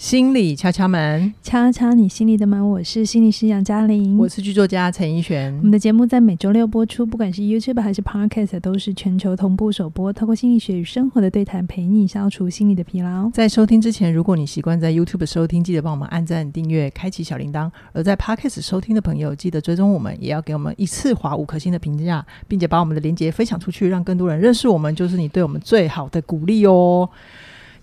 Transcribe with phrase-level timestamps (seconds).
[0.00, 2.70] 心理敲敲门，敲敲你心里的门。
[2.70, 5.54] 我是心理师杨嘉玲，我是剧作家陈怡璇。
[5.58, 10.10] 我们的节目在每周六播出，不管是 YouTube 还是 Podcast，都是全球同步首播。
[10.10, 13.28] 透过心理学与生活的对谈，陪你消除心理的疲劳。
[13.28, 27.06] 在收听之前，如果你习惯在 YouTube 收听，记得帮我们按赞、订阅、开启小铃铛；而在 Podcast 收听的朋友，记得追踪我们，也要给我们一次划五颗星的评价，并且把我们的链接分享出去，让更多人认识我们，就是你对我们最好的鼓励哦。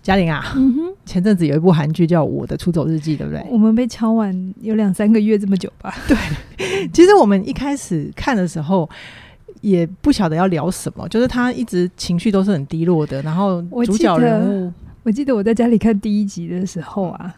[0.02, 3.44] 嘉玲啊，嗯哼，前阵子有一部韩剧叫《我的出走日记》，对不对？
[3.50, 5.94] 我们被敲完有两三个月这么久吧？
[6.08, 6.16] 对，
[6.92, 8.88] 其实我们一开始看的时候
[9.60, 17.34] 也不晓得要聊什么，就是他一直情绪都是很低落的，然后主角人物，我记得我在家里看第一集的时候啊，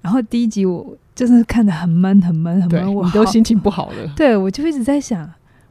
[0.00, 3.96] 然后第一集我就是看的很闷，很闷，很闷，我都心情不好了。
[4.14, 5.28] 对，我就一直在想，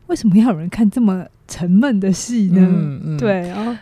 [0.08, 2.60] 为什么要有人看这么沉闷的戏呢？
[2.60, 3.74] 嗯嗯，对，然后。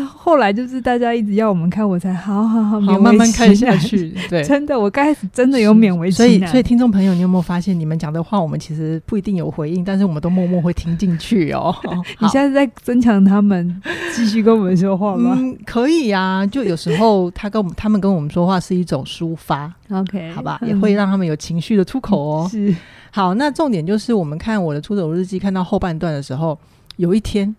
[0.00, 4.14] 后来就是大家一直要我们看，我才好好好，好慢慢看下去。
[4.30, 6.28] 对，真的，我刚开始真的有勉为其难。
[6.40, 11.74] 所以，所以听众朋友，你有没有发现，你们讲的话，我们其实不一定有回应，但是我们都默默会听进去哦。
[12.20, 13.82] 你现在在增强他们
[14.14, 15.34] 继续跟我们说话吗？
[15.38, 16.46] 嗯，可以呀、啊。
[16.46, 19.72] 就有时候他跟我们，他们跟我们说话是一种抒发。
[19.90, 22.48] OK，好吧，也会让他们有情绪的出口哦。
[22.50, 22.74] 是。
[23.10, 26.58] 好，那重点就是我们看我的出走日记，看到后半段的时候，
[26.96, 27.54] 有一天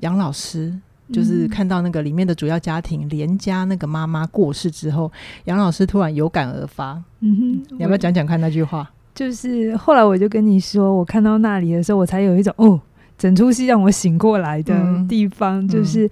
[0.00, 0.74] 杨老师。
[1.12, 5.10] 就是看到那个里面的主要家庭连家那个妈妈过世之后，
[5.44, 7.02] 杨老师突然有感而发。
[7.20, 8.88] 嗯哼，你要不要讲讲看那句话？
[9.14, 12.80] 就是后来我就跟你说，我看到那里的时候，我才有一种哦，
[13.18, 14.74] 整出戏让我醒过来的
[15.08, 16.08] 地方，嗯、就是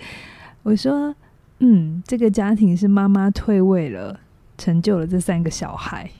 [0.62, 1.14] 我说，
[1.60, 4.18] 嗯，这个家庭是妈妈退位了，
[4.58, 6.10] 成就了这三个小孩。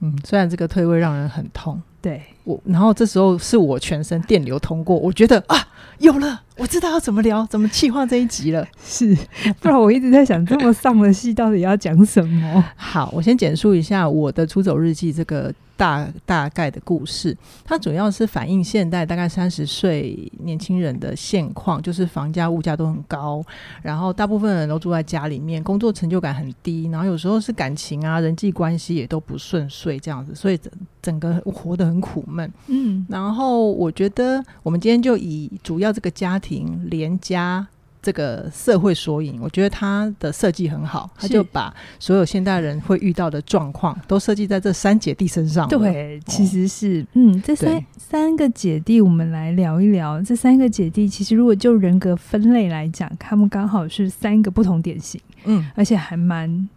[0.00, 1.80] 嗯，虽然这个退位让人很痛。
[2.02, 5.56] 对我，然后这时候是我全身电流通过，我觉得啊，
[5.98, 8.66] 有了，我知道要怎么聊，怎么气化这一集了。
[8.82, 9.16] 是，
[9.60, 12.64] 不然我一直在想，这么丧的戏到底要讲什么？
[12.76, 15.52] 好，我先简述一下我的出走日记这个。
[15.80, 23.42] 大大概的故事，它主要是反映现代大概三十岁年轻人的现况，就是房价物价都很高，
[23.80, 30.70] 然后大部分人都住在家里面，工作成就感很低，然后有时候是感情啊、人际关系也都不顺遂这样子，所以整
[31.00, 32.52] 整个活得很苦闷。
[32.66, 37.66] 嗯，然后我觉得我们今天就以主要这个家庭连家。
[38.02, 45.68] 这个社会缩影，我觉得它的设计很好，他就把所有现代人会遇到的状况都设计在这三姐弟身上。
[45.68, 50.20] 对，其实是，嗯，这三三个姐弟，我们来聊一聊。
[50.22, 56.68] 这三个姐弟，其实如果就人格分类来讲，他们刚好是三个不同典型，嗯，而且还蛮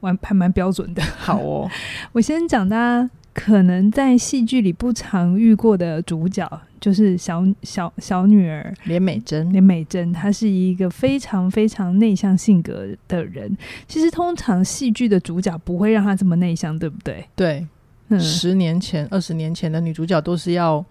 [0.00, 1.02] 完还蛮标准的。
[1.16, 1.70] 好哦，
[2.12, 6.50] 我先讲大家可能在戏剧里不常遇过的主角。
[6.78, 13.56] 就是小小小女儿连美珍，连美珍，她是一个非常非常内向性格的人。
[13.88, 17.26] 其实通常戏剧的主角不会让她这么内向，对不对？
[17.34, 17.66] 对，
[18.08, 20.84] 嗯，十年前、二十年前的女主角都是要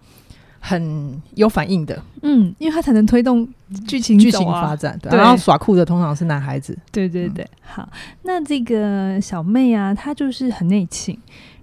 [0.60, 3.48] 很有反应的，嗯，因为她才能推动
[3.86, 4.98] 剧情剧情发展。
[5.00, 6.76] 对，然后耍酷的通常是男孩子。
[6.92, 7.88] 对对对，嗯，好，
[8.22, 11.16] 那这个小妹啊，她就是很内倾。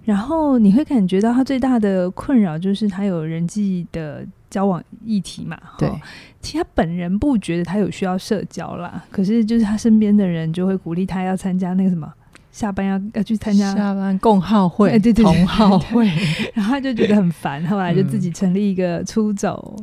[0.04, 5.58] 然后你会感觉到他最大的困扰就是他有人际的交往议题嘛？
[5.78, 5.88] 对，
[6.40, 12.12] 其实他本人不觉得他有需要社交啦，可是就是他身边的人就会鼓励他要参加那个什么，
[12.52, 16.06] 下班要要去参加下班共好会，哎、对对对，同好会，
[16.54, 19.74] 然后他就觉得很烦， 后来就自己成立一个出走。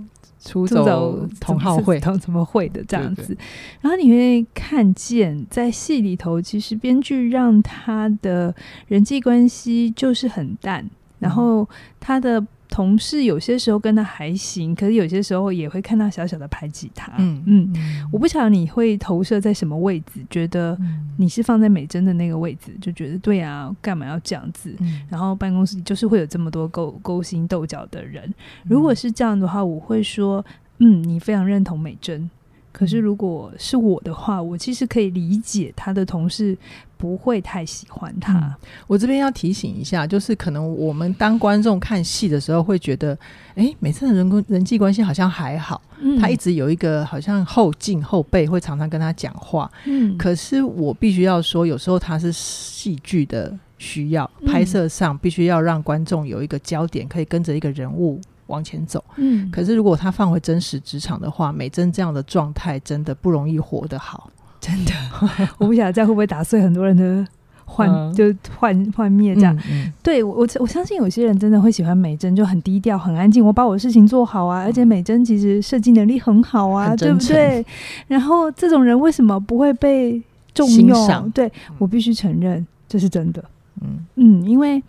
[0.43, 3.37] 嗯出走同好会，同什么会的这样子，对对，
[3.81, 8.53] 然后你会看见在戏里头，其实编剧让他的
[8.87, 11.67] 人际关系就是很淡，然后
[11.99, 12.45] 他的。
[12.71, 17.11] 同事有些时候跟他还行，可是有些时候也会看到小小的排挤他。
[17.17, 17.73] 嗯嗯，
[18.11, 20.75] 我不晓得你会投射在什么位置，觉得
[21.17, 24.73] 你是放在美珍的那个位置，就觉得对啊，干嘛要这样子？
[24.79, 28.33] 嗯、然后办公室里就是会有这么多勾勾心斗角的人。
[28.63, 30.43] 如果是这样的话，我会说，
[30.77, 32.29] 嗯，你非常认同美珍。
[32.71, 36.57] 可是如果是我的话，我其实可以理解他的同事
[36.97, 38.33] 不会太喜欢他。
[38.39, 38.53] 嗯、
[38.87, 43.17] 我这边要提醒一下，就是可能我们当观众看戏的时候会觉得，
[43.55, 49.69] 哎，每次的人工人际关系好像还好，嗯、他一直有一个好像后进后辈会常常跟他讲话。
[49.85, 58.21] 嗯，可是我必须要说，有时候他是戏剧的需要，拍摄上必须要让观众有一个焦点，可以跟着一个人物。
[58.51, 64.91] 往前走，嗯，可是如果他放回真实职场的话，美珍这样的状态真的不容易活得好，真的。
[65.57, 67.25] 我不晓得这样会不会打碎很多人的
[67.65, 68.25] 幻，嗯、就
[68.59, 69.55] 幻幻灭这样。
[69.55, 74.61] 嗯嗯、对我，我相信有些人真的会喜欢美珍，就很低调、很安静，我把我的事情做好啊。
[74.63, 77.65] 而且美珍其实设计能力很好啊，对不对？
[78.07, 80.21] 然后这种人为什么不会被
[80.53, 81.29] 重用？
[81.31, 82.67] 对，我必须承认。
[82.89, 83.41] 这是真的。
[83.81, 84.83] 嗯嗯，因为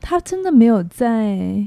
[0.00, 1.66] 他真的没有在。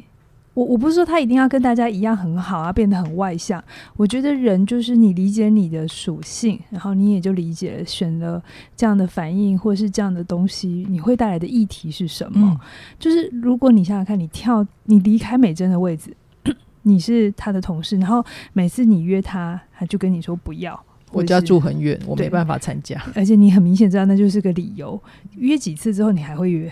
[0.53, 3.63] 我我不是说他一定要跟大家一样很好啊，变得很外向。
[3.95, 8.43] 我觉得人就是你理解你的属性，然后你也就理解了选了
[8.75, 12.51] 这样的反应或是这样的东西，你会带来的议题是什么？
[12.51, 12.59] 嗯、
[12.99, 16.13] 就是如果你想想看，你跳你离开美珍的位置，
[16.83, 20.77] 你是他的同事，然后每次你约他，他就跟你说不要。
[21.13, 23.01] 我家住很远，我没办法参加。
[23.15, 25.01] 而且你很明显知道那就是个理由。
[25.37, 26.71] 约几次之后，你还会约？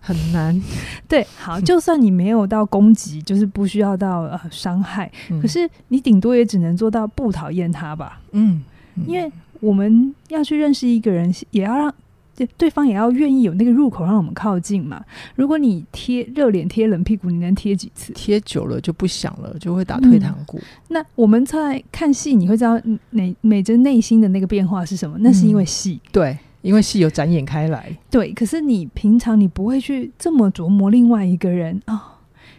[0.00, 0.58] 很难，
[1.06, 8.62] 对，好，就算你没有到攻击，就是不需要到呃伤害，嗯、可是你顶多也只能做到不讨厌他吧，嗯，
[8.96, 9.30] 嗯，因为
[9.60, 11.94] 我们要去认识一个人，也要让
[12.56, 15.04] 对方也要愿意有那个入口让我们靠近嘛。
[15.34, 18.14] 如果你贴热脸贴冷屁股，你能贴几次？
[18.14, 20.56] 贴久了就不想了，就会打退堂鼓。
[20.56, 22.80] 嗯、那我们在看戏，你会知道
[23.10, 25.18] 美美珍内心的那个变化是什么？
[25.20, 26.38] 那是因为戏、嗯，对。
[26.62, 28.32] 因为戏有展演开来，对。
[28.32, 32.00] 可是你平常你不会去这么琢磨另外一个人啊、哦。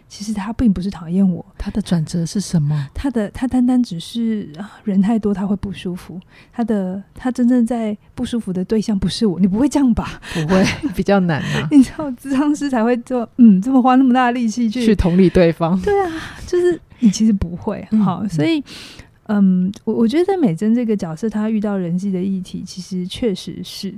[0.08, 2.86] 其实他并不是讨厌我，他的转折是什么？
[2.92, 6.20] 他的他单单只是啊，人太多他会不舒服。
[6.52, 10.20] 他的他真正在不舒服的对象不是我，你不会这样吧？
[10.34, 10.62] 不会，
[10.94, 11.66] 比较难啊。
[11.72, 15.80] 你知道，智商师才会做，嗯，这么花那么大的力气去去同理对方。
[15.80, 16.12] 对啊，
[16.46, 17.82] 就是你其实不会。
[18.04, 18.62] 好，所以。
[19.32, 23.94] 嗯，我我觉得在美珍这个角色，她遇到人际的议题，其实确实是，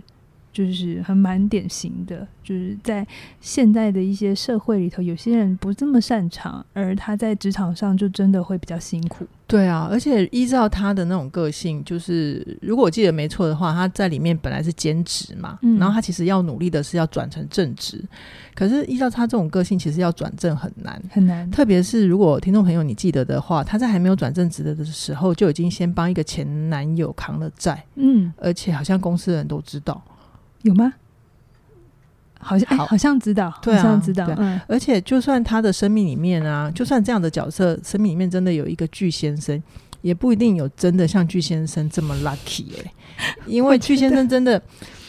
[0.52, 3.06] 就是很蛮典型的，就是在
[3.40, 9.26] 现在的一些社会里头，有些人不这么擅长，而他在职场上就真的会比较辛苦。
[9.54, 18.04] 对啊，而且依照他的那种个性，就是如果我记得没错的话，他在里面本来是兼职嘛，嗯、然后他其实要努力的是要转成正职，
[18.52, 21.48] 可是依照他这种个性，其实要转正很难很难。
[21.52, 30.02] 特别是如果听众朋友你记得的话，他在还没有转正职的的时候，就已经先帮一个前男友扛了债，嗯，而且好像公司的人都知道，
[30.62, 30.92] 有吗？
[32.44, 34.28] 好像好，好像知道，对啊，好像知道。
[34.36, 39.60] 嗯，而且就算他的生命里面啊，就算这样的角色，生命里面真的有一个巨先生，
[40.02, 42.92] 也不一定有真的像巨先生这么 lucky 哎、欸。
[43.46, 44.60] 因为巨先生真的，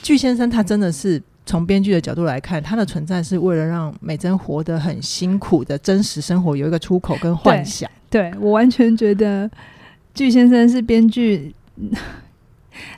[0.02, 7.90] 巨先生他真的是从编剧的角度来看，他的存在是为了让美珍活得很辛苦的真实生活有一个出口跟幻想。
[8.10, 9.50] 对，对我完全觉得
[10.14, 11.54] 巨先生是编剧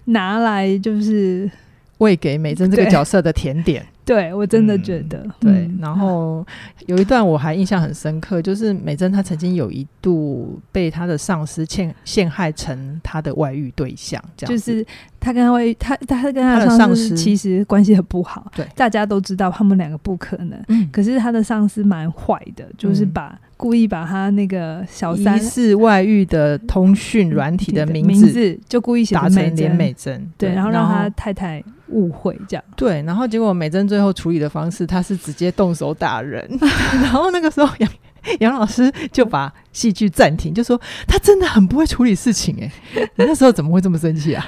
[0.05, 1.49] 拿来就是
[1.97, 3.85] 喂给美珍这个角色的甜点。
[4.07, 5.71] 对，我真的觉得、嗯、对。
[5.81, 6.43] 然后
[6.85, 14.85] 有一段我还印象很深刻，就是美珍她曾经有一度被她的上司陷陷害成她的外遇对象，这样就是
[15.19, 20.57] 她跟她外遇，她她跟她的上司其实关系很不好，对，大家都知道他们两个不可能。
[20.69, 23.37] 嗯，可是她的上司蛮坏的，就是把。
[23.59, 32.63] 故意把他那个小三疑似外遇的通讯软体的名字，名字就故意写打成连美珍，对，然后让他太太误会这样。
[32.75, 36.47] 对，然后结果美珍最后处理的方式，她是直接动手打人。
[37.01, 37.91] 然后那个时候杨
[38.39, 44.45] 杨老师就把戏剧暂停，就说他真的很不会处理事情哎、欸， 你那时候怎么会这么生气啊？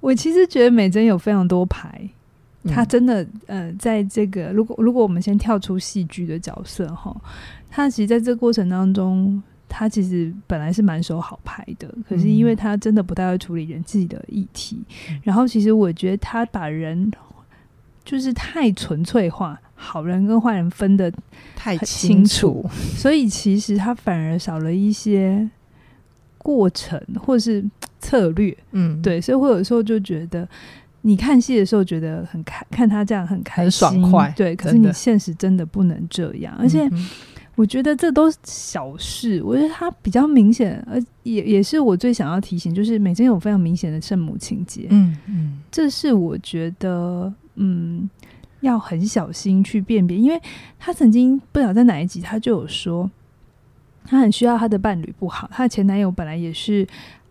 [0.00, 2.08] 我其实觉得美珍有非常多牌，
[2.68, 7.14] 他真的呃，在这个如果如果我们先跳出戏剧的角色哈。
[7.68, 17.10] 他其实在这个过程当中，他其实本来是蛮守好牌的，可是因为他真的不太会处理人际的议题，嗯、然后其实我觉得他把人
[18.04, 21.12] 就是太纯粹化，好人跟坏人分得
[21.56, 22.64] 太清楚，
[22.96, 25.48] 所以其实他反而少了一些
[26.38, 27.64] 过程或是
[27.98, 28.56] 策略。
[28.70, 30.48] 嗯，对，所以我有时候就觉得，
[31.02, 36.88] 你看戏的时候觉得很开，看他这样很开心，很爽快，对，可是你现实真的不能这样，而且。
[36.92, 37.06] 嗯
[37.56, 48.08] 我觉得这都是小事，我觉得他比较明显，而也也是我最想要提醒，就是美珍有非常明显的圣母情节，嗯嗯，这是我觉得嗯
[48.60, 50.40] 要很小心去辨别，因为
[50.78, 53.10] 他曾经不晓得在哪一集，他就有说，
[54.04, 56.86] 他很需要他的伴侣不好，他的前男友本来也是。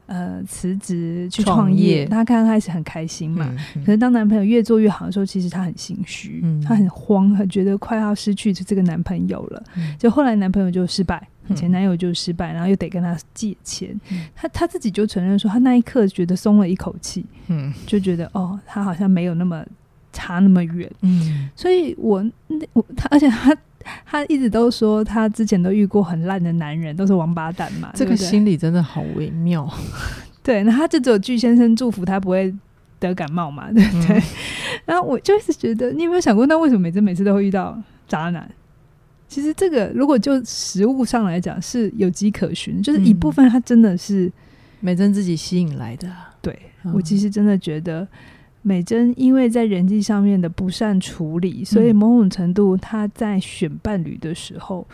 [0.07, 3.51] 呃，辞职去创业，她刚刚开始很开心嘛。
[3.85, 9.63] 可是当男朋友越做越好的时候，其实她很心虚，嗯、他很慌，很觉得快要失去这个男朋友了。
[9.75, 13.99] 嗯、就后来男朋友就失败，前男友就失败，然后又得跟他借钱。
[14.11, 19.65] 嗯、他他自己就承认说，他那一刻觉得松了一口气，嗯，就觉得哦，他好像没有那么
[20.13, 20.91] 差那么远。
[21.01, 23.55] 嗯，所以我那我他，而且他。
[24.05, 27.91] 他一直都说，他之前都遇过很烂的男人，都是王八蛋嘛。
[27.93, 29.71] 这个心理真的好微妙。
[30.43, 32.53] 对，那他就只有巨先生祝福他不会
[32.99, 34.17] 得感冒嘛， 对不对？
[34.17, 34.23] 嗯、
[34.85, 38.49] 然后我就一直觉得，你有没有想过，那为什么每次每次都会遇到渣男？
[39.27, 44.33] 其实这个如果就实物上来讲是有迹可循，就是一部分他真的是、嗯、
[44.81, 46.07] 美珍自己吸引来的。
[46.41, 46.57] 对，
[46.93, 48.07] 我其实真的觉得。
[48.67, 54.87] 美珍因为在人际上面的不善处理，所以某种程度她在选伴侣的时候，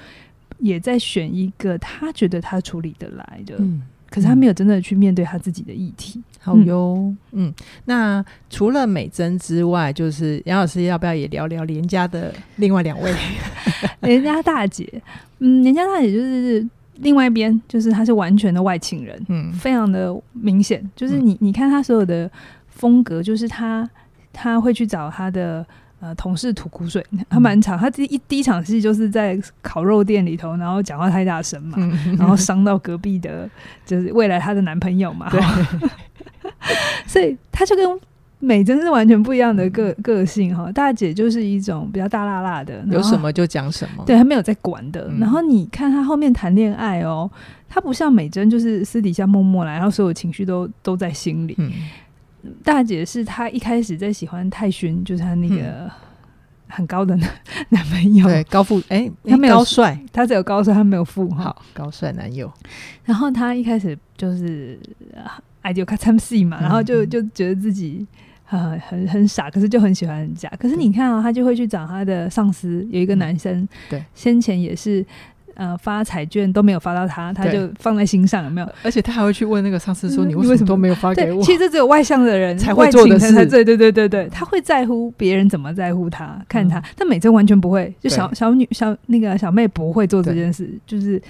[0.59, 3.55] 也在选一个她觉得她处理得来的。
[3.59, 6.21] 嗯，可是他没有真的去面对他自己的议题。
[6.41, 7.53] 好哟，嗯，
[7.85, 13.13] 那除了美珍之外，就是杨老师要不要也聊聊连家的另外两位？
[14.01, 15.01] 连家大姐，
[15.39, 16.67] 嗯，连家大姐就是。
[16.95, 20.87] 另外一边就是她是完全的外情人，嗯，非常的明显。
[20.95, 22.29] 就是你你看她所有的
[22.71, 23.87] 风格，就是他
[24.33, 25.63] 他会去找他的
[25.99, 27.77] 呃同事吐苦水， 他蛮长。
[27.77, 33.47] 他第一第一场戏就是在烤肉店里头，然后讲话太大声嘛，嗯、 然后伤到隔壁的，
[33.85, 35.29] 就是未来她的男朋友嘛。
[35.29, 35.39] 对，
[37.05, 37.85] 所以他就跟。
[38.43, 45.07] 美珍是完全不一样的个个性哈，大姐就是一种比较大辣辣的，有什么就讲什么，对，她没有在管的。
[45.11, 47.29] 嗯、然后你看她后面谈恋爱哦，
[47.69, 51.53] 她不像美珍，就是私底下默默来，然后所有情绪都都在心里。
[51.59, 51.71] 嗯、
[52.63, 55.89] 大姐是她一开始在喜欢泰勋，就是她那个
[56.67, 57.29] 很高的男
[57.69, 62.51] 男朋友，对，高富哎，他没有高帅，他只有高帅，他没有富好高帅男友。
[63.05, 64.79] 然后他一开始就是
[65.61, 68.05] 爱就看参戏嘛，然后就就觉得自己。
[68.51, 70.51] 呃，很很傻，可是就很喜欢人家。
[70.59, 75.05] 可是你看啊、喔，他就会去找他的上司，有一个男生，嗯、对，先前也是
[75.55, 78.67] 呃发彩券都没有发到他，他就放在心上，有没有？
[78.83, 86.79] 而且他还会去问那个上司说：“你为什么都没有发给我？”其实这只有外向的人才会做的事，对对对对对，他会在乎别人怎么在乎他，看他。
[86.79, 91.21] 嗯、但美珍完全不会，就小小女小那个小妹不会做这件事，就是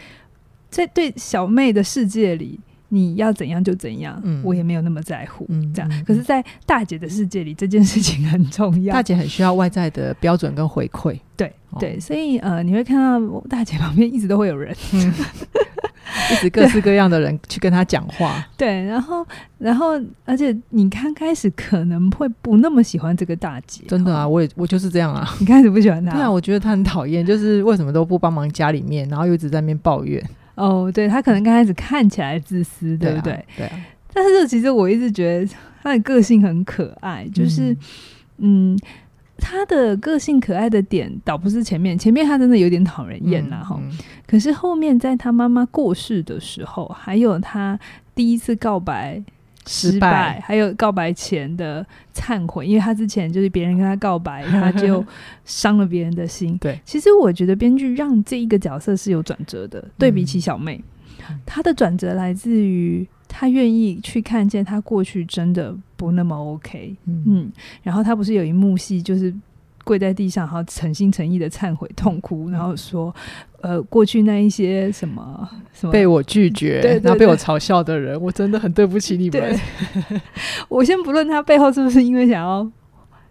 [0.69, 2.59] 在对小妹的世界里。
[2.93, 5.45] 你要怎样就怎样，嗯、我也没有那么在乎。
[5.47, 8.93] 嗯、这样，可是，在大姐的世界里，这件事情很重要。
[8.93, 11.17] 大姐很需要外在的标准跟回馈。
[11.37, 14.99] 对、哦、对，所以呃，你会看到大姐旁边一直都会有人，嗯、
[16.33, 18.45] 一直各式各样的人去跟她讲话。
[18.57, 19.25] 对，然后，
[19.57, 23.85] 然后，而且你刚开始可能会不那么喜欢这个大姐。
[23.87, 25.25] 真的啊，我也我就是这样啊。
[25.39, 26.11] 你开始不喜欢她？
[26.11, 30.21] 对啊，我觉得她很讨厌，就是为什么都不帮忙家里面，然后又一直在那边抱怨。
[30.55, 33.33] 哦，对，他可能刚开始看起来自私，对不对？
[33.33, 33.43] 对啊。
[33.57, 37.71] 对啊，但是其实我一直觉得他的个性很可爱，就是
[38.37, 38.79] 嗯，嗯，
[39.37, 43.77] 他的个性可爱的点倒不是前面，前面他真的有点讨人厌啦哈。
[43.79, 47.79] 嗯嗯，可是后面在他妈妈过世的时候，还有他
[48.13, 49.23] 第一次告白。
[49.67, 55.05] 失败，失败还有告白前的忏悔，因为他之前就是别人跟他告白， 他就
[55.45, 56.57] 伤了别人的心。
[56.57, 59.83] 对，其实我觉得编剧让这一个角色是有转折的。
[59.97, 60.83] 对比起小妹，
[61.29, 66.95] 嗯、他的转折来自于她愿意去看见她过去真的不那么 OK。
[67.05, 67.51] 嗯，嗯，
[67.83, 69.33] 然后她不是有一幕戏就是。
[69.83, 73.13] 跪在地上，然后诚心诚意的忏悔、痛哭，然后说
[73.61, 79.59] ：“呃，过去那一些什么什么被我拒绝，对对对，然后被我嘲笑的人，我真的很对不起你们。”
[80.69, 82.69] 我先不论他背后是不是因为想要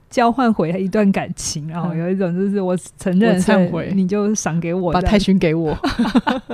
[0.08, 5.76] 交换回一段感情，然后有一种就是我承认忏悔，你就赏给我，把泰勋给我。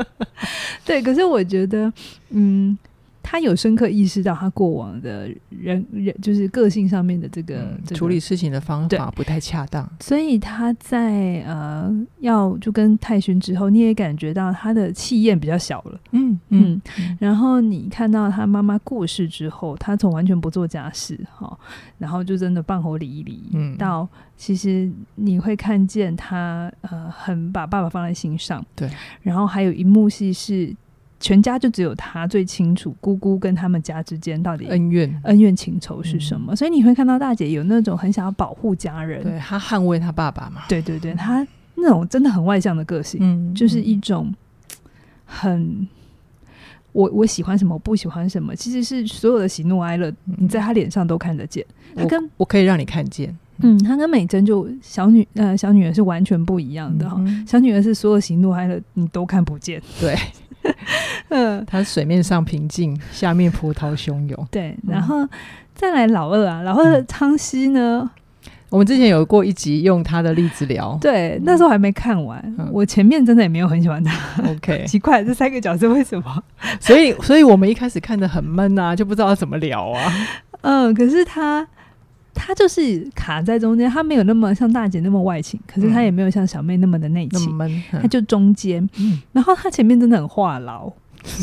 [0.85, 1.93] 对，可是我觉得，
[2.31, 2.76] 嗯。
[3.28, 16.00] 他有深刻意识到他过往的人人就是个性上面的这个、嗯这个、处理事情的方法不太恰当，所以他在呃要就跟泰勋之后，你也感觉到他的气焰比较小了。
[16.12, 21.59] 嗯嗯，嗯然后你看到他妈妈过世之后，他从完全不做家事哈，
[21.99, 28.88] 然后就真的办火离离，嗯，到其实你会看见他呃很把爸爸放在心上，对，
[29.23, 30.73] 然后还有一幕戏是。
[31.19, 35.21] 全家就只有他最清楚姑姑跟他们家之间到底恩怨。
[35.25, 44.33] 恩怨情仇是什么，嗯、所以你会看到大姐有那种很想要保护家人，对，她捍卫她爸爸嘛，对对对，她那种真的很外向的个性，嗯，就是一种
[45.25, 45.89] 很
[46.93, 51.65] 我我喜欢什么，我不喜欢什么，其实是所有的喜怒哀乐，你在她脸上都看得见。
[51.95, 60.15] 她跟我，我可以让你看见，嗯，她跟美珍就小女呃小女儿是完全不一样的哈，嗯、小女儿是所有喜怒哀乐你都看不见，对。
[61.29, 64.49] 嗯，它水面上平静，下面波涛汹涌。
[64.51, 65.27] 对，然后
[65.75, 68.11] 再来老二啊，老二的昌熙呢、嗯？
[68.71, 74.43] 我们之前有过一集用他的例子聊，对，那时候还没看完，嗯、我前面真的也没有很喜欢他。
[74.43, 76.43] OK， 奇怪，这三个角色为什么？
[76.81, 80.13] 所以，所以我们一开始看的很闷啊，就不知道怎么聊啊。
[80.63, 81.67] 嗯，可是他。
[82.37, 88.87] 他就是卡在中间，他没有那么像大姐那么外倾，可是他也没有像小妹那么的内倾，嗯、他就中间。
[88.99, 90.93] 嗯、然后他前面真的很话痨，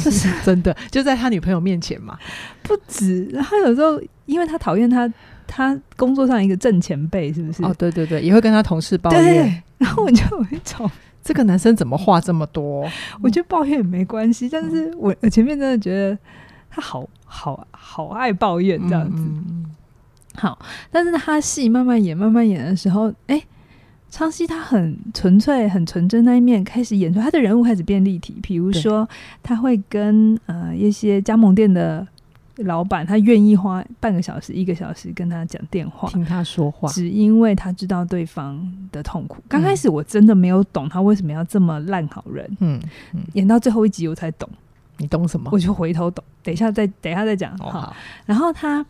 [0.04, 2.18] 就是真的就在他女朋友面前嘛，
[2.62, 3.26] 不止。
[3.34, 5.12] 然后有时候因为他讨厌他，
[5.48, 7.64] 他工作上一个正前辈，是不是？
[7.66, 9.22] 哦，对对对，也会跟他同事抱怨。
[9.22, 10.90] 对，然后我就有一种
[11.24, 12.88] 这个男生怎么话这么多？
[13.22, 16.18] 我觉得抱怨也没关系，但是我我前面真的觉得
[16.70, 19.24] 他好好好爱抱怨这样子。
[19.24, 19.66] 嗯嗯
[20.36, 20.58] 好，
[20.92, 23.44] 但是他戏慢慢演、慢慢演的时候，哎、欸，
[24.10, 28.36] 昌熙他很纯粹、很纯真那一面开始演出，他的人物开始变立体。
[28.42, 29.08] 比如说，
[29.42, 32.06] 他会跟呃一些加盟店的
[32.58, 39.38] 老板，他愿意花半个小时、一个小时跟他讲电话，听他说话，只因为他知道对方的痛苦。
[39.48, 42.80] 刚开始我真的没有懂他为什么要这么烂好人，嗯，
[43.14, 44.50] 嗯，演到最后一集我才懂。
[44.98, 45.50] 你懂什么？
[45.52, 46.24] 我就回头懂。
[46.44, 47.58] 等一下再，等一下再讲。
[47.58, 48.86] 好，然后他。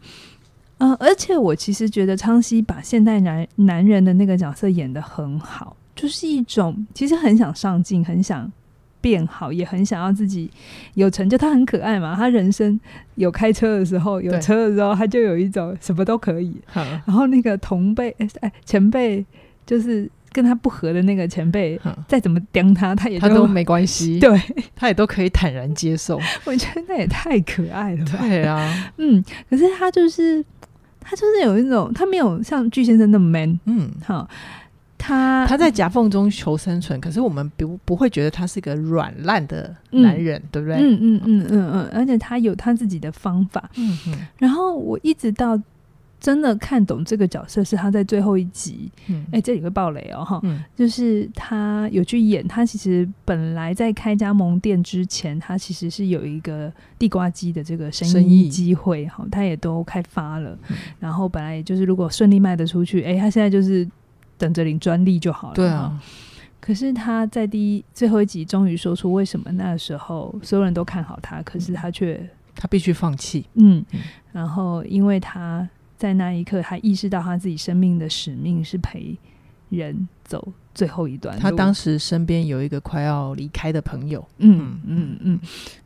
[0.84, 8.52] 嗯、呃，而且我其实觉得昌熙把现代男男人的那个角色演得很好，就是一种其实很想上进、很想
[9.00, 10.52] 变好，也很想要自己
[10.96, 11.38] 有成就。
[11.38, 12.78] 他很可爱嘛，他人生
[13.16, 16.54] 有开车的时候，有车的时候，他就有一种什么都可以。
[16.74, 19.26] 然后那个同辈哎前辈，
[19.66, 24.38] 就是跟他不合的那个前辈，再怎么刁他，他也他都没关系，对
[24.76, 26.20] 他也都可以坦然接受。
[26.44, 28.18] 我觉得那也太可爱了吧？
[28.20, 30.44] 对啊，嗯，可是他就是。
[31.04, 34.28] 他就是有一种，他没有像巨先生那么 man，嗯，好，
[34.98, 40.78] 他他在夹缝中求生存，可是我们不不会觉得他是一个软烂的男人，嗯、对不对？
[40.78, 45.60] 嗯嗯嗯嗯嗯，而且他有他自己的方法，嗯嗯，然后我一直到。
[46.24, 49.26] 真的看懂这个角色是他在最后一集，哎、嗯。
[49.32, 63.86] 欸，这里会爆雷哦，哈、嗯，就是他有去演，他其实本来在开加盟店之前，他其实是有一个地瓜机的这个生意机会，哈，他也都开发了，嗯、然后本来也就是如果顺利卖得出去，哎、欸，他现在就是
[64.38, 66.02] 等着领专利就好了，对啊。
[66.62, 72.26] 可是他在第一最后一集终于说出为什么那时候所有人都看好他，可是他却
[72.56, 73.84] 他必须放弃，嗯，
[74.32, 75.68] 然后因为他。
[76.04, 79.18] 在那一刻，他意识到他自己生命的使命是陪
[79.70, 80.46] 人走
[80.76, 81.40] 最后一段。
[81.40, 84.22] 他当时身边有一个快要离开的朋友。
[84.40, 85.40] 嗯嗯嗯。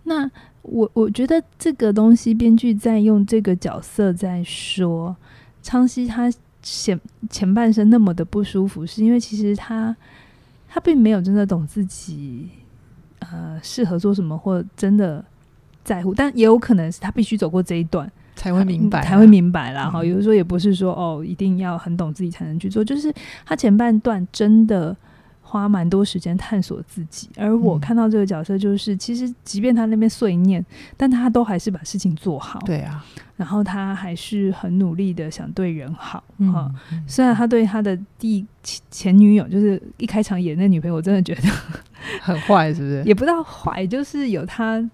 [0.05, 0.27] 那
[0.63, 5.15] 我我觉得这个东西，编剧在用这个角色在说，
[5.61, 6.33] 昌熙他
[6.63, 9.95] 前前半生那么的不舒服，是因为其实他
[10.67, 12.49] 他并没有真的懂自己，
[13.19, 15.23] 呃，适合做什么，或真的
[15.83, 18.11] 在乎，但也有可能是他必须走过这一段。
[18.37, 19.89] 才会明白，才会明白啦。
[19.89, 22.81] 哈、嗯，有的时候也不是说哦，一定要很懂自己才能去做。
[22.85, 23.13] 就是
[23.45, 24.95] 他前半段真的
[25.41, 30.63] 花蛮多时间探索自己，而我看到这个角色，就是、嗯、其实即便他那边碎念，
[30.95, 32.59] 但他都还是把事情做好。
[32.65, 33.03] 对啊，
[33.35, 36.23] 然后他还是很努力的想对人好。
[36.53, 38.45] 哈、嗯，虽然他对他的第
[38.91, 41.41] 前女友，就是一开场演那女朋友，我真的觉得
[42.21, 43.03] 很坏，是不是？
[43.07, 44.87] 也不知道坏，就是有他。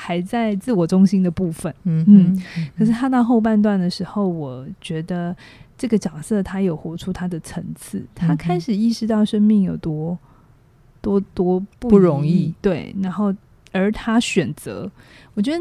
[0.00, 2.42] 还在自我中心的部分，嗯嗯，
[2.78, 5.36] 可是他到后半段的时候，我觉得
[5.76, 10.16] 这个角色他有活出他的层次，他开始意识到生命有多
[11.00, 13.34] 多多不，不容易，对，然后
[13.72, 14.88] 而他选择，
[15.34, 15.58] 我觉得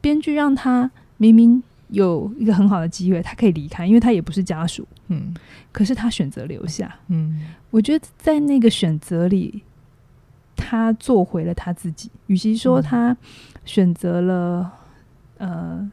[0.00, 5.32] 编剧让他明明有一个很好的机会，他可以离开，因为他也不是家属，嗯，
[5.70, 9.62] 可是他选择留下，嗯，我觉得在那个选择里。
[10.58, 13.14] 他做回了他自己，与其说他
[13.66, 14.72] 选择了、
[15.38, 15.90] 嗯、呃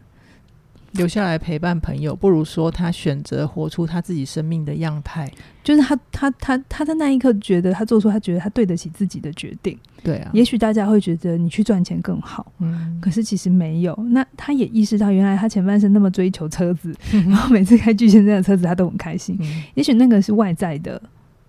[0.93, 5.27] 留下来陪伴朋友，不如说他选择活出他自己生命的样态。
[5.63, 9.75] 就是他他他他在那一刻觉得他做出他觉得他对得起自己的决定。
[10.03, 13.97] 对啊，也许大家会觉得你去赚钱更好，嗯，可是其实没有。
[14.11, 19.35] 那他也意识到，原来他前半生那么追求车子，嗯、 然后每次开巨先生的车子他都很开心。
[19.41, 21.01] 嗯、也许那个是外在的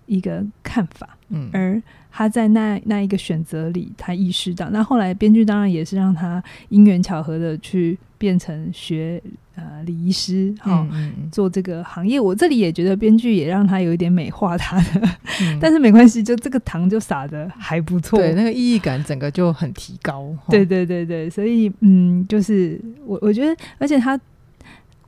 [0.07, 1.83] 一个看法，嗯，而。
[2.17, 4.71] 他在那那一个选择里，他意识到。
[4.71, 9.21] 那后来编剧当然也是让他因缘巧合的去变成学
[9.57, 12.21] 呃礼仪师，哈、嗯嗯，做这个行业。
[12.21, 15.09] 我这里也觉得编剧也让他有一点美化他的，
[15.43, 20.33] 嗯、但是没关系，就这个糖就撒的还不错，对，那个意义感整个就很提高。
[20.49, 24.17] 对对对对，所以嗯，就是我我觉得，而且他，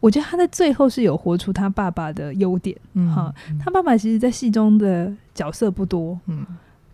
[0.00, 6.44] 我觉得他在最后是有活出他爸爸的优点，嗯哈，他爸爸其实，在戏中的角色不多，嗯。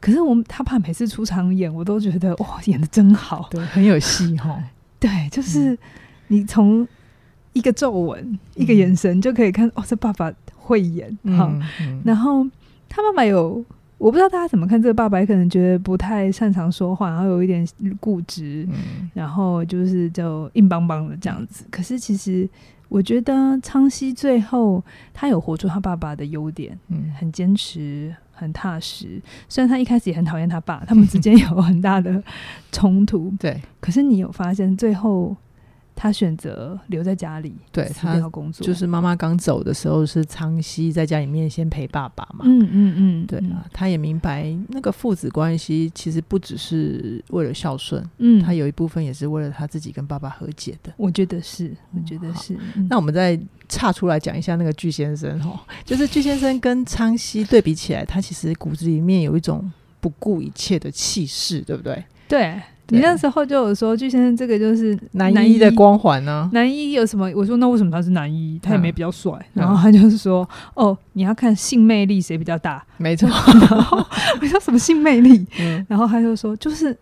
[0.01, 4.61] 可是我他爸每次出场演，我都觉得哇，演的真好，对，很有戏哈。
[4.99, 5.79] 对，就是
[6.27, 6.87] 你从
[7.53, 11.57] 一个皱纹、嗯、一个眼神就可以看，哦，这爸爸会演哈。
[12.05, 12.45] 然后
[12.89, 13.65] 他爸爸有，
[13.97, 17.65] 我不知道大家怎么看这个爸爸，可能觉得不太擅长说话，然后有一点
[18.01, 21.65] 固执、嗯，然后就是就硬邦邦的这样子。
[21.71, 22.49] 可是其实
[22.93, 28.15] 我觉得昌熙最后他有活出他爸爸的优点，嗯，很坚持。
[28.35, 32.21] 很踏实，虽然他一开始也很讨厌他爸，他们之间 有很大的
[32.73, 33.33] 冲突。
[33.39, 35.37] 对，可是你有发现最后
[36.03, 42.45] 他选择留在家里，对他要工作，就是妈妈刚走的时候是仓西在家里面先陪爸爸嘛。
[42.45, 50.93] 嗯嗯嗯，对啊，他也明白那个父子关系其实不只是为了孝顺，嗯，他有一部分也是为了他自己跟爸爸和解的。
[50.97, 52.59] 我觉得是，我觉得是。
[52.75, 53.39] 嗯、那我们再
[53.69, 62.05] 岔出来讲一下那个巨先生哈，就是巨先生跟昌西对比起来，他其实骨子里面有一种不顾一切的气势，对不对？
[62.27, 62.61] 对。
[62.93, 66.49] 你那时候就有说，巨先生这个就是男一的光环呢。
[66.53, 67.33] 男一有什么？
[67.35, 68.61] 我说那为什么他是男一？
[68.63, 69.33] 他也没比较帅。
[69.55, 72.85] 然后他就是说，哦，你要看性魅力谁比较大。
[72.99, 73.27] 没错。
[73.71, 73.99] 然后
[74.41, 75.47] 我说什么性魅力？
[75.89, 76.95] 然后他就说，就是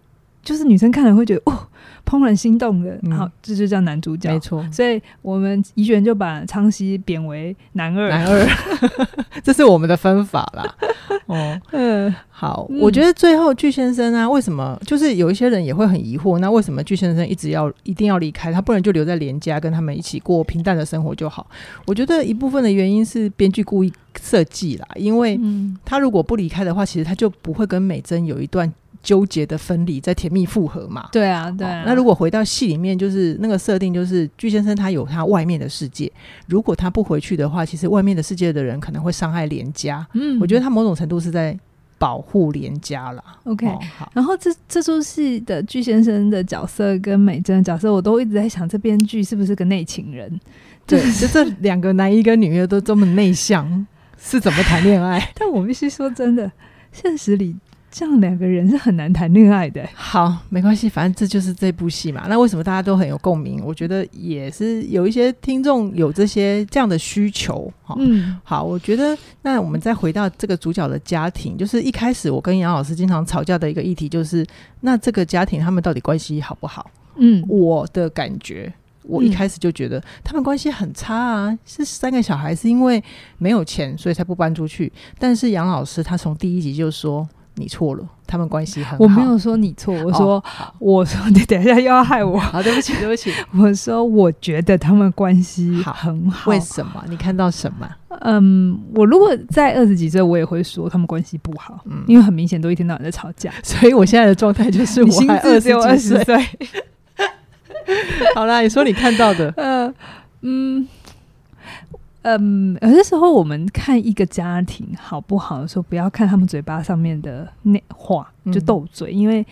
[0.43, 1.67] 就是女生看了会觉得哦。
[2.07, 4.67] 怦然心动的，好、嗯，这就叫男主角，没错。
[4.73, 8.47] 所以我们怡璇就把昌西贬为男二，男二，
[9.45, 10.75] 这是我们的分法啦。
[11.27, 18.53] 哦，嗯，好，嗯、我觉得最后具先生啊，为什么就是有一些人也会很疑惑，那为什么具先生一直要一定要离开？
[18.53, 21.47] 他不能就留在连家，跟他们一起过平淡的生活就好？
[21.87, 25.39] 我觉得一部分的原因是编剧故意设计啦，因为
[25.85, 28.73] 他如果不离开的话，其实他就不会跟美珍有一段。
[29.03, 31.09] 纠结的分离，在甜蜜复合嘛？
[31.11, 31.85] 对啊，对啊。
[31.87, 36.11] 那如果回到戏里面，就是那个设定，就是巨先生他有他外面的世界，
[36.47, 40.07] 如果他不回去的话，其实外面的世界的人可能会伤害连家。
[40.15, 41.59] 嗯，我觉得他某种程度是在
[41.97, 43.23] 保护连家啦。
[43.45, 44.11] OK，哦，好。
[44.15, 50.41] 然后这这出戏的巨先生的角色跟美珍的角色，我都一直在想，这编剧是不是个内情人？
[50.87, 53.87] 对，就这两个男一跟女一都这么内向，
[54.19, 55.27] 是怎么谈恋爱？
[55.35, 56.51] 但我必须说真的，
[56.93, 57.57] 现实里。
[57.91, 59.85] 这样两个人是很难谈恋爱的。
[59.95, 62.27] 好，没关系，反正这就是这部戏嘛。
[62.29, 63.61] 那为什么大家都很有共鸣？
[63.65, 67.71] 我觉得也是有一些听众有这些这样的需求。
[67.99, 74.47] 嗯，好，我觉得那我们再回到这个主角的家庭，就是一开始我跟杨老师经常吵架的一个议题，就是
[74.83, 76.89] 那这个家庭他们到底关系好不好？
[77.17, 78.73] 嗯，我的感觉，
[79.03, 83.03] 我一开始就觉得他们关系很差啊，是三个小孩是因为
[83.39, 84.93] 没有钱所以才不搬出去。
[85.19, 87.29] 但是杨老师他从第一集就说。
[87.61, 89.05] 你错了，他们关系很好。
[89.05, 90.43] 我没有说你错，我说、哦、
[90.79, 92.39] 我说你等一下又要害我。
[92.39, 93.31] 好，对不起，对不起。
[93.59, 96.51] 我说我觉得他们关系很好。
[96.51, 97.05] 为什么？
[97.09, 97.87] 你看到什么？
[98.23, 101.81] 嗯，我如果在二十几岁，我也会说他们关系不好。
[101.85, 103.53] 嗯，因为很明显都一天到晚在吵架。
[103.63, 106.37] 所以我现在的状态就是我 还二十二十岁。
[108.35, 109.53] 好啦，你说你看到的。
[109.57, 109.95] 呃，
[110.43, 110.89] 嗯。
[112.23, 119.13] 嗯，有些时候我们看一个家庭好不好的时候，不要看他们嘴巴上面的那话，就斗嘴。
[119.13, 119.47] 嗯、因为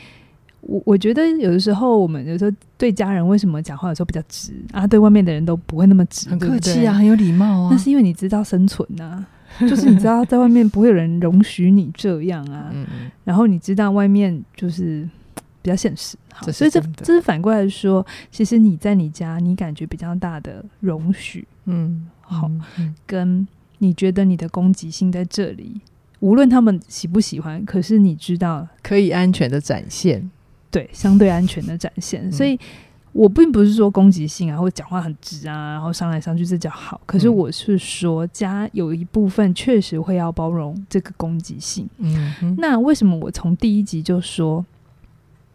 [0.60, 7.68] 我我觉得有的时候我们有时候对家人为什么讲话有时候比较直啊，对外面的人都不会那么直，很客气啊，很有礼貌啊。
[7.72, 9.24] 那是因为你知道生存啊，
[9.60, 12.68] 就是你知道在外面不会有人容许你这样啊。
[12.72, 15.08] 嗯嗯，然后你知道外面就是
[15.62, 22.06] 比较现实，好，所以这这是反过来说，其实你在你家，你感觉比较大的容许，嗯。
[22.28, 22.50] 好，
[23.06, 23.46] 跟
[23.78, 25.80] 你觉得你的攻击性在这里，
[26.20, 30.30] 无论他们喜不喜欢，可是你知道可以安全的展现，
[30.70, 32.30] 对，相对安全的展现。
[32.30, 32.58] 所以
[33.12, 37.00] 我并不是说攻击性啊，或讲话很直啊，然后上来上去这叫好。
[37.06, 41.88] 可是我是说，家有一部分确实会要包容这个攻击性。
[41.98, 44.64] 嗯，那为什么我从第一集就说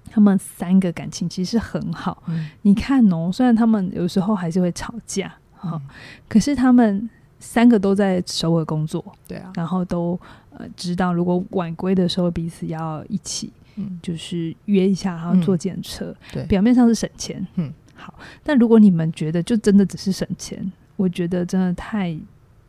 [0.10, 2.24] 他们三个感情其实很好？
[2.28, 5.34] 嗯，你看哦，虽然他们有时候还是会吵架。
[5.70, 5.82] 好，
[6.28, 10.20] 可是他们三个都在首尔工作，对啊，然后都
[10.52, 22.18] 呃知道，如果晚归的时候彼此要一起，嗯，就是约一下，然后坐检车，嗯，对，表面上是省钱，嗯，好，但如果你们觉得就真的只是省钱，我觉得真的太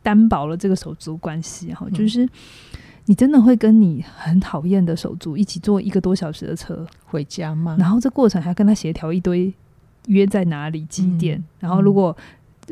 [0.01, 2.27] 单薄了这个手足关系，哈，就是
[3.05, 7.75] 你真的会跟你很讨厌的手足一起坐一个多小时的车回家吗？
[7.79, 9.53] 然后这过程还要跟他协调一堆
[10.07, 12.15] 约在哪里几点，嗯，然后如果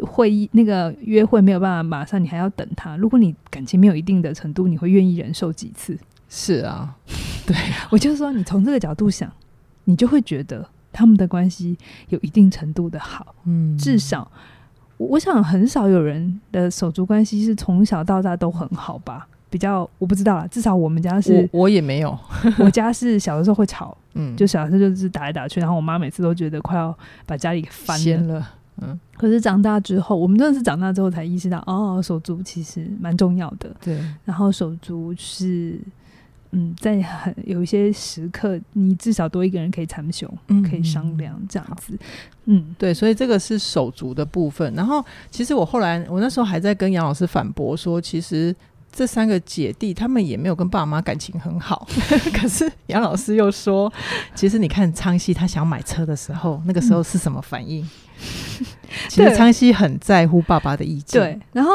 [0.02, 2.98] 会议那个约会没有办法马上，你还要等他。
[2.98, 5.98] 如果你感情没有一定的程度，你会愿意忍受几次？
[6.30, 6.96] 是啊，
[7.46, 9.32] 对啊，我就说你从这个角度想，
[9.84, 11.78] 你就会觉得他们的关系
[12.10, 13.36] 有一定程度的好。
[13.46, 14.32] 嗯，至少
[14.98, 19.28] 我想很少有人的手足关系是从小到大都很好吧？
[19.50, 22.18] 比较我不知道啦，至少我们家是，我，我也没有，
[22.58, 27.96] 我家是小的时候会吵，嗯，就小的时候就是打来打去，然后我妈每次都觉得快要把家里给翻
[28.28, 28.44] 了。
[28.86, 33.76] 嗯，可是长大之后，我们真的是长大之后才意识到，哦，手足其实蛮重要的。
[33.82, 35.80] 对，然后手足是，
[36.52, 41.98] 嗯，在很有一些时刻，你至少多一个人可以参雄，嗯，可以商量这样子。
[42.46, 44.74] 嗯，对，所以这个是手足的部分。
[44.76, 48.54] 然后，其实我后来，我那时候还在跟杨老师反驳说，其实
[48.92, 51.88] 这三个姐弟他们也没有跟爸妈感情很好。
[52.36, 53.92] 可是杨老师又说，
[54.36, 57.88] 其实你看昌西他想买车的时候，那个时候是什么反应？
[59.10, 61.22] 其实昌熙很在乎爸爸的意见。
[61.22, 61.72] 对，然后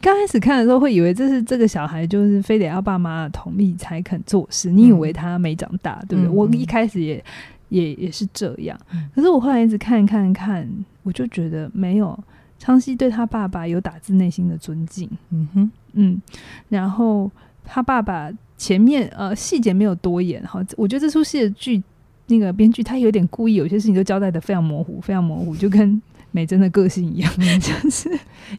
[0.00, 6.32] 刚开始看的时候会以为这是这个小孩就是非得要爸妈同意才肯做事，你以为他没长大，嗯、对不对？
[6.32, 7.22] 嗯、我一开始也
[7.68, 8.78] 也也是这样，
[9.14, 10.68] 可是我后来一直看看看，
[11.02, 12.18] 我就觉得没有。
[12.58, 16.20] 昌熙对他爸爸有打自内心的尊敬，嗯哼，嗯，
[16.68, 17.30] 然后
[17.64, 21.82] 他爸爸前面呃细节没有多演哈，我觉得这出戏的剧
[22.30, 28.08] 那个编剧他有点故意，有些事情都交代的非常模糊，非常模糊，就跟美珍的个性一样，嗯、就是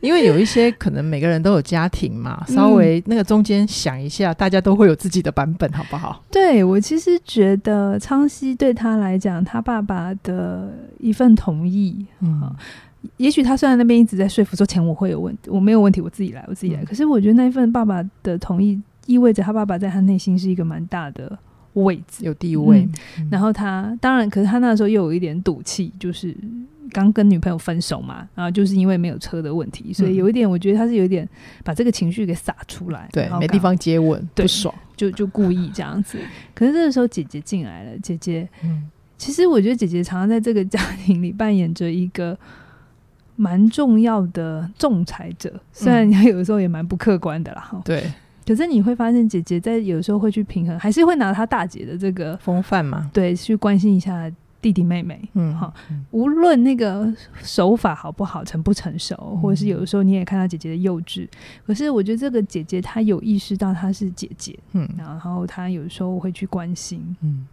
[0.02, 6.24] 因为有一些可能每个人都有家庭嘛，稍微那个中间想一下，大家都会有自己的版本，好不好？
[6.30, 12.54] 对，我其实觉得昌熙对他来讲，他爸爸的一份同意，嗯。
[13.18, 16.86] 也许他虽然那边一直在说服说钱我会有问题，我没有问题，我自己来，我自己来。
[16.86, 21.36] 可是我觉得那一份爸爸的同意，意味着他爸爸在他内心是一个蛮大的
[21.74, 22.88] 位置，有地位。
[23.18, 26.36] 嗯、然后他当然，可是他那时候又有一点赌气，就是
[26.92, 31.28] 刚跟女朋友分手嘛，然后就是因为没有车的问题，所以有一点，我觉得他是有一点
[31.64, 36.18] 把这个情绪给撒出来，对，没地方接吻，对不爽，就就故意这样子。
[36.54, 42.38] 可是这个时候姐姐进来了，姐姐，嗯，其实我觉得姐姐常常在这个家庭里扮演着一个。
[43.38, 47.72] 蛮重要的仲裁者，虽然他有的时候也蛮不客观的啦。
[47.84, 48.04] 对。
[48.52, 54.30] 可是你会发现，姐姐在有时候会去平衡，还是会拿她大姐的这个风范嘛，对，去关心一下
[54.62, 55.22] 弟弟妹妹。
[55.36, 55.74] 嗯，好，
[56.10, 57.10] 无论那个
[57.42, 61.26] 手法好不好，成不成熟，嗯、或者是有的时候你也看到姐姐的幼稚。
[61.66, 67.48] 可是我觉得这个姐姐她有意识到她是姐姐，嗯，然后她有时候会去关心，嗯。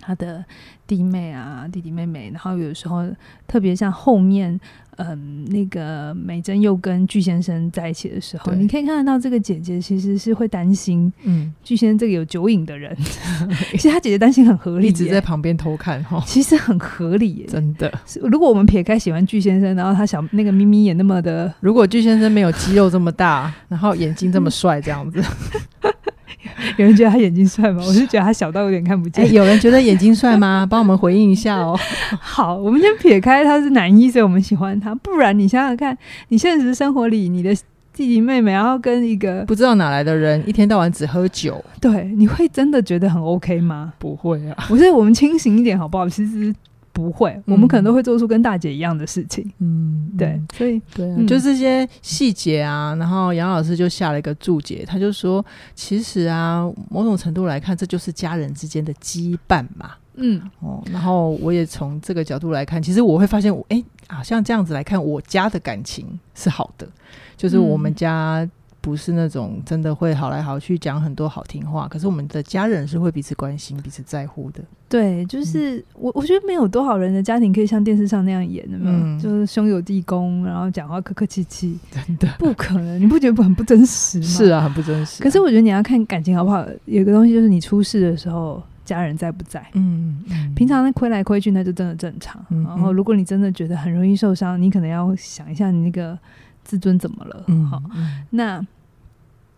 [0.00, 0.44] 他的
[0.86, 3.04] 弟妹啊，弟弟妹妹，然后有时候
[3.46, 4.58] 特别像后面，
[4.96, 12.96] 嗯，那个美珍又跟具先生在一起的时候，你可以看得到这个姐姐其实是会担心，嗯，具先生这个有酒瘾的人，
[13.42, 17.92] 嗯、 其实他姐姐担心很合理，一直在旁边偷看哈，其实很合理耶，真的。
[18.22, 25.22] 如果我们撇开喜欢具先生，然后他小那个咪咪也那么的，如果具先生没有肌肉这么大，然后眼睛这么帅，这样子。
[26.76, 27.82] 有人觉得他眼睛帅吗？
[27.86, 29.24] 我是觉得他小到有点看不见。
[29.24, 30.66] 欸、有人觉得眼睛帅吗？
[30.70, 31.78] 帮我们回应一下哦。
[32.20, 34.94] 好，我们先撇开他是男一，所以我们喜欢他。
[34.94, 35.96] 不然你想想看，
[36.28, 37.54] 你现实生活里你的
[37.92, 43.92] 弟弟妹妹，然后跟一个不知道哪来的人，一天到晚只喝酒，对，你会真的觉得很 OK 吗？
[43.98, 44.56] 不会啊。
[44.70, 46.08] 我觉得我们清醒一点好不好？
[46.08, 46.54] 其实。
[46.92, 49.48] 不会，我们可能都会做出跟大姐一样的事情。
[49.58, 52.94] 嗯，对，所以对、啊，就这些细节啊。
[52.98, 66.88] 然后杨老师就下了一个注解，他就说：“其实啊，某种程度来看，这就是家人之间的羁绊嘛。”嗯，哦，然后我也从这个角度来看，其实我会发现，我哎，好像这样子来看，我家的感情是好的，
[67.36, 68.48] 就是我们家。
[68.88, 74.62] 不是那种真的会好来好去讲很多好听话，可是我们的家人是会彼此关心、彼此在乎的。
[74.88, 82.98] 对，就是、嗯、我我觉得没有多少人的家庭可以像电视上那样演的嘛，嗯、就是兄友弟恭，然后讲话客客气气，真的不可能。
[82.98, 84.24] 你不觉得很不真实吗？
[84.24, 85.24] 是啊，很不真实、啊。
[85.24, 89.62] 可是我觉得你要看感情好不好，有个东西就是你出事的时候，家人在不在？
[89.74, 92.42] 嗯，嗯平常那亏来亏去那就真的正常。
[92.48, 96.18] 嗯、然后如果你真的觉得很容易受伤，你可能要想一下你那个。
[96.64, 97.44] 自尊怎么了？
[97.46, 97.82] 嗯，好，
[98.28, 98.62] 那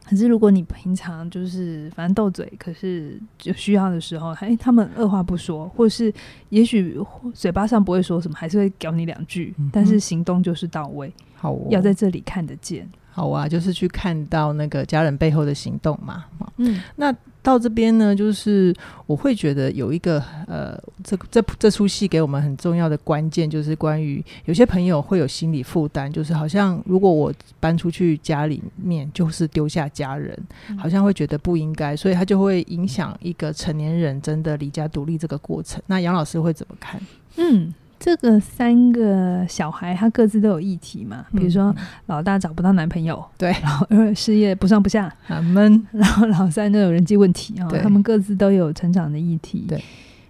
[0.04, 6.12] 可是如果你平常就是反正斗嘴，可是就需要的时候，哎，他们二话不说，或是
[6.48, 6.98] 也许
[7.32, 11.12] 嘴巴上不会说什么，还是会屌你两句，嗯、但是行动就是到位。
[11.36, 12.88] 好、哦，要在这里看得见。
[13.10, 16.24] 好啊，就是去看到那个家人背后的行动嘛。
[16.56, 17.14] 嗯，那。
[17.42, 18.74] 到这边呢，就是
[19.06, 30.38] 我会觉得有一个呃，这这这出戏给我们很重要的关键，就是关于有些朋友会有心理负担，就是好像如果我搬出去家里面，就是丢下家人，
[30.78, 35.82] 好像会觉得不应该，所以他就会影响一个成年人真的离家独立这个过程。
[35.86, 37.00] 那杨老师会怎么看？
[37.36, 37.72] 嗯。
[38.00, 41.26] 这个三个小孩，他各自都有议题嘛。
[41.32, 41.72] 比如说，
[42.06, 47.68] 老大找不到男朋友，对；然后二事业不上不下，很闷； 然后老三都有人际问题啊。
[47.82, 49.66] 他们各自都有成长的议题。
[49.68, 49.84] 对。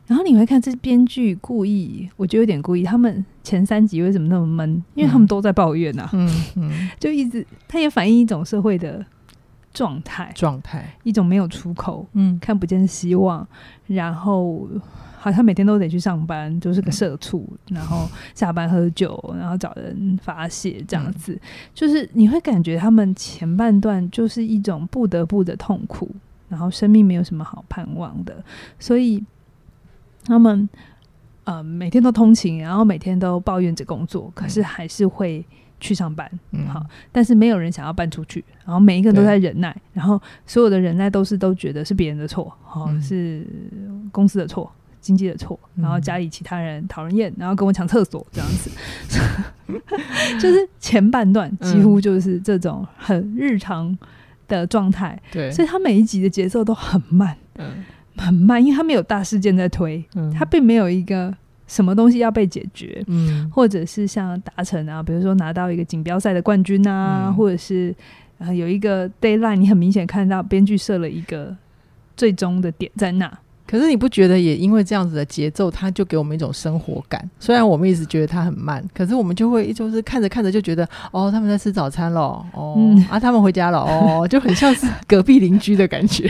[0.09, 2.83] 然后你会看，这编剧故意，我觉得有点故意。
[2.83, 4.83] 他们前三集为什么那么闷？
[4.96, 6.11] 因为他们都在抱怨呐。
[6.12, 6.90] 嗯嗯。
[6.98, 9.06] 就一直，他也反映一种社会的
[9.72, 13.46] 状态，状态，一种没有出口，嗯，看不见希望，
[13.87, 14.66] 然后。
[15.22, 21.40] 好像每天都得去上班，就是个社畜，嗯、然后下班喝酒，然后找人发泄这样子，嗯、
[21.74, 26.11] 就是你会感觉他们前半段就是一种不得不的痛苦，
[26.48, 28.42] 然后生命没有什么好盼望的，
[28.78, 29.22] 所以
[30.24, 30.66] 他们
[31.44, 35.44] 呃每天都通勤，然后每天都抱怨着工作，可是还是会
[35.78, 43.46] 去上班，嗯，好，但是没有人想要搬出去，然后每一个人都在忍耐，然后所有的忍耐都是都觉得是别人的错，好、嗯、是
[44.11, 44.72] 公司的错。
[45.00, 48.70] 经济的错，然后家里其他人讨人厌，然后跟我抢厕所这样子，
[50.38, 53.96] 就是前半段几乎就是这种很日常
[54.46, 55.20] 的状态。
[55.32, 57.84] 对，所以他每一集的节奏都很慢，嗯，
[58.16, 61.34] 很慢，因为他没有大事件在推，嗯，他并没有一个
[61.66, 67.94] 什么东西要被解决，嗯，或者是像达成啊，比如说拿到一个锦标赛的冠军啊，嗯、或者是
[68.38, 71.56] 呃有一个 deadline，你很明显看到编剧设了一个
[72.16, 73.38] 最终的点在那。
[73.70, 77.30] 可是你不觉得也因为这样子的节奏，它就给我们一种生活感？
[77.38, 82.20] 虽然我们一直觉得它很慢，可是我们就会就是看着看着就觉得，哦，他们在吃早餐了，
[82.52, 86.28] 哦，嗯、啊，他们回家了，哦， 就很像是隔壁邻居的感觉。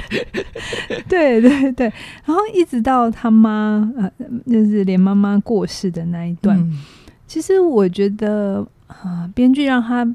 [1.09, 1.91] 对对对，
[2.27, 4.13] 然后一直到他妈呃，
[4.47, 6.79] 就是连妈妈过世的那一段，嗯、
[7.27, 10.07] 其实我觉得啊，呃、编剧让他。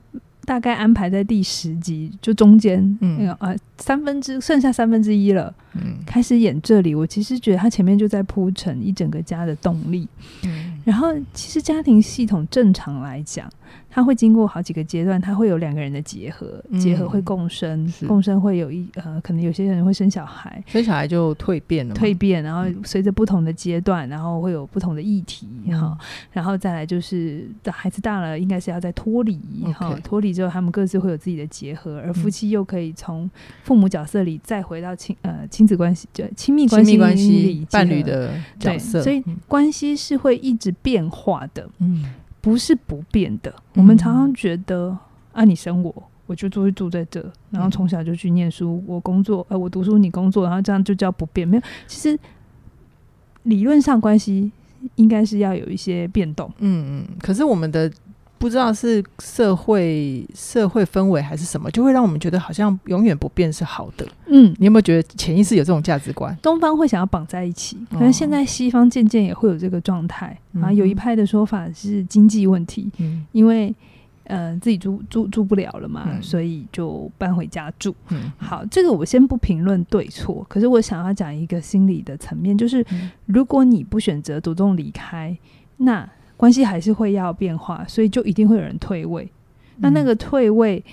[0.46, 6.96] 大概安排在第十集，就中间，嗯，呃，三分之剩下三分之一了，嗯，开始演这里。
[6.96, 10.08] 我其实觉得他前面就在铺陈一整个家的动力，
[10.44, 13.50] 嗯，然后其实家庭系统正常来讲。
[13.96, 25.98] 他会经过好几个阶段，他会有两个人的结合，嗯、结合会共生，共生会有一呃，可能有些人会生小孩，生小孩就蜕变了，蜕变，然后随着不同的阶段，然后会有不同的议题哈、嗯，
[26.34, 29.40] 然后再来就是孩子大了，应该是要再脱离
[29.74, 33.32] 哈，脱离之后他们各自会有自己的结合，而夫妻又可以从
[33.64, 38.30] 父母角色里再回到亲呃亲子关系，就亲密关系里伴侣的
[38.60, 42.04] 角色，所以关系是会一直变化的，嗯。
[42.46, 43.52] 不是不变的。
[43.74, 45.00] 我们常常觉得，嗯、
[45.32, 45.92] 啊，你生我，
[46.28, 51.48] 我就住住在这，然后从小就去念书，我工作，呃，我读书，你工作，然后这样就叫不变。
[51.48, 52.20] 没有，其实
[53.42, 54.52] 理论上关系
[54.94, 56.48] 应该是要有一些变动。
[56.60, 57.18] 嗯嗯。
[57.20, 57.92] 可是我们的。
[58.38, 64.06] 不知道是社会社会氛围还是什么，就会让我们觉得好像永远不变是好的。
[64.28, 66.36] 嗯，你有没有觉得潜意识有这种价值观？
[66.42, 70.72] 东方会想要绑在一起，可能现在西方渐渐也会有这个状态、哦、啊。
[70.72, 73.74] 有一派的说法是经济问题，嗯、因为
[74.26, 77.96] 呃自己住住住不了了嘛、嗯，所以就搬回家住。
[78.10, 85.36] 嗯，好，这个我先不评论对错，可是我想要讲一个心理的层面，就是、嗯、如果你不选择主动离开，
[85.78, 86.08] 那。
[86.38, 89.24] 关系还是会要变化，所以就一定会有人退位。
[89.78, 90.84] 嗯、那那个退位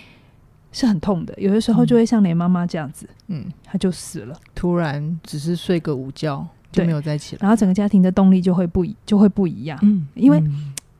[0.70, 9.78] 是很痛的，有的时候就会像连妈妈这样子，嗯，他就死了，突然只是睡个午觉就没有再起来，然后整个家庭的动力就会不一，就会不一样。
[9.82, 10.42] 嗯，因为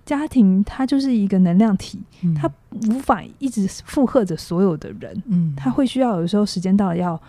[0.04, 2.50] 家庭它就是一个能量体，嗯、它
[2.88, 7.20] 无法一直负荷着所有的人，嗯，它会需要有的时候时间到了要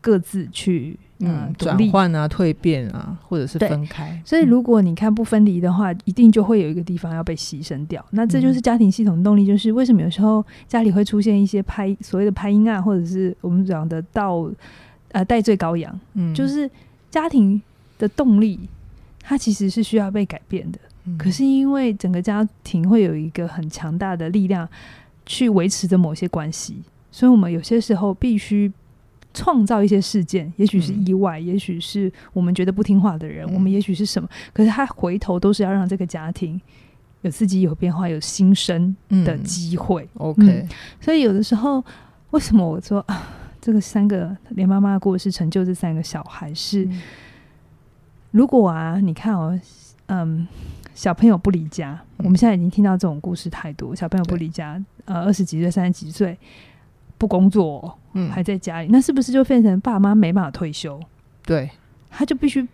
[0.00, 0.98] 各自去。
[1.22, 4.18] 嗯，转换啊，蜕变啊，或者是分开。
[4.24, 8.02] 所以，如果你看不分离的话，嗯，一定就会有一个地方要被牺牲掉。
[8.12, 14.50] 那这就是家庭系统动力，就是为什么有时候家里会出现一些拍所谓的拍阴案，或者是我们讲的到
[15.12, 16.00] 呃代罪羔羊。
[16.14, 16.68] 嗯，就是
[17.10, 17.60] 家庭
[17.98, 18.58] 的动力，
[19.22, 20.78] 它其实是需要被改变的。
[21.04, 24.66] 嗯，可是因为整个家庭会有一个很强大的力量
[25.26, 26.76] 去维持着某些关系，
[27.12, 28.72] 所以我们有些时候必须。
[29.32, 36.60] 创造一些事件，也许是意外，嗯、也许是我们觉得不听话的人，嗯、我们也许是什么，可是他回头都是要让这个家庭
[37.22, 40.02] 有自己有变化、有新生的机会。
[40.02, 40.68] 嗯、OK，嗯、
[41.00, 41.84] 所以有的时候，
[42.30, 43.28] 为什么我说啊，
[43.60, 47.00] 这个三个连妈妈的故事成就这三个小孩是，嗯、
[48.32, 49.58] 如果啊，你看哦，
[50.06, 50.48] 嗯，
[50.92, 56.36] 小朋友不离家、嗯，我们现在已经听到这种故事太多，小朋友不离家，呃，二十几岁、三十几岁。
[57.20, 60.98] 不工作，嗯，还在家里，那是不是就变成爸妈没办法退休？
[61.44, 61.68] 对，
[62.08, 62.66] 他就必须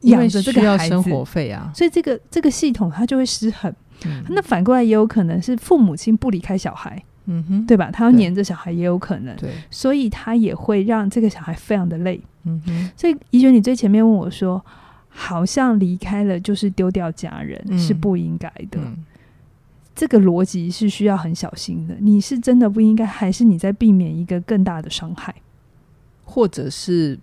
[0.00, 3.70] 养着这个孩子，生活费啊，所以这个这个系统它就会失衡。
[4.06, 7.90] 嗯，那反过来也有可能是父母亲不离开小孩，嗯哼，对吧？
[7.92, 12.90] 他要黏着小孩也有可能，对，所以他也会让这个小孩非常的累，嗯哼。
[12.96, 14.64] 所以怡璇，你最前面问我说，
[15.10, 18.80] 好像离开了就是丢掉家人，嗯，是不应该的。
[18.80, 19.04] 嗯
[19.94, 21.94] 这个逻辑是需要很小心的。
[22.00, 25.34] 你是真的不应该，还是你在避免一个更大的伤害？
[26.24, 27.18] 或者是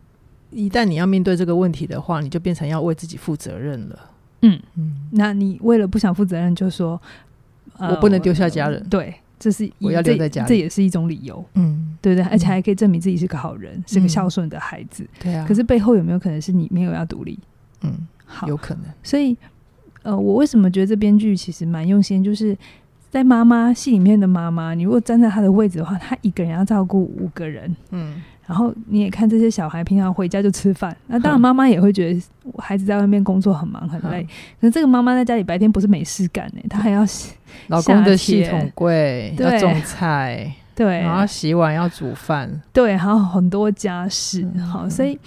[0.51, 3.99] 一旦你要面对这个问题的话，你就变成要为自己负责任了。
[4.43, 6.99] 嗯嗯，那你为了不想负责任，就说、
[7.77, 8.81] 呃、我不能丢下家人。
[8.89, 11.43] 对，这是我要留在家里，这也是一种理由。
[11.55, 15.05] 嗯，对对，而且还可以证明自己是个好人，嗯、是个孝顺的孩子。
[15.19, 15.45] 对啊。
[15.45, 17.37] 可是背后有没有可能是你没有要独立？
[17.81, 18.83] 嗯，好，有可能。
[19.03, 19.35] 所以。
[20.03, 22.23] 呃，我为什么觉得这编剧其实蛮用心？
[22.23, 22.57] 就是
[23.09, 32.21] 在妈妈戏里面的妈妈，你如果站在她的位置的话，她一个人要照顾五个人，嗯，然后你也看这些小孩平常回家就吃饭，那当然妈妈也会觉得
[32.57, 34.23] 孩子在外面工作很忙很累，
[34.59, 37.33] 可是这个妈妈在家里白天不是没事干呢，她还要洗
[37.67, 45.19] 老公的系统柜，要种菜，对，然后洗碗要煮饭，对，还有很多家事，好，所以。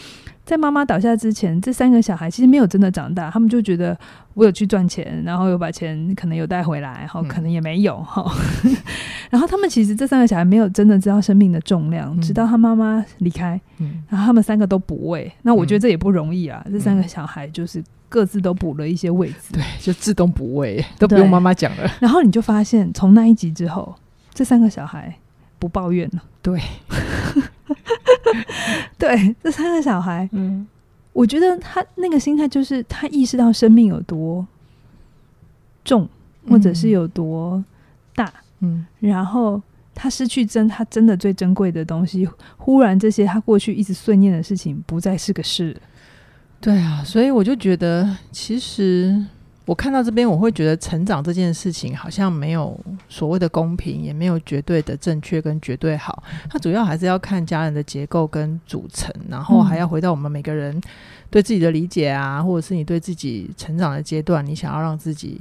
[0.44, 3.96] 在妈妈倒下之前，这三个小孩其实没有真的长大，他们就觉得
[4.34, 8.30] 我有去赚钱，然后有把钱可能有带回来，哈，可能也没有哈。
[8.64, 8.76] 嗯、
[9.30, 15.32] 然后他们其实这三个小孩没有真的知道生命的重量，嗯、直到他妈妈离开，嗯、然后他们三个都补位。
[15.42, 21.90] 那我觉得这也不容易啊，嗯、这三个小孩就是各自都补了一些位置，对， 就自动补位，都不用妈妈讲了。
[22.00, 23.94] 然后你就发现，从那一集之后，
[24.34, 25.16] 这三个小孩
[25.58, 26.60] 不抱怨了，对。
[28.98, 30.66] 对，这三个小孩，嗯，
[31.12, 34.46] 我觉得他那个心态就是他意识到生命有多
[35.84, 36.08] 重，
[36.48, 37.62] 或者是有多
[38.14, 39.60] 大，嗯，然后
[39.94, 45.76] 他失去真他真的最珍贵的东西，忽然这些他过去一直碎念的事情不再是个事。
[46.60, 49.24] 对啊，所以我就觉得其实。
[49.66, 56.22] 我看到这边，我会觉得成长这件事情好像没有所谓的公平，也没有绝对的正确跟绝对好。
[56.50, 60.78] 它主要还是要看家人的结构跟组成，然后还要回到我们每个人
[61.30, 65.40] 对自己的理解啊，或者是你对自己成长的阶段，你想要让自己